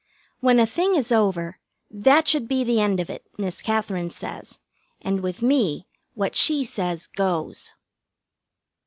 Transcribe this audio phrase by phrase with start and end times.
[0.39, 1.59] When a thing is over,
[1.91, 4.59] that should be the end of it, Miss Katherine says,
[4.99, 5.85] and with me
[6.15, 7.73] what she says goes.